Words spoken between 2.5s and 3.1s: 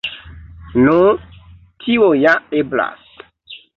eblas.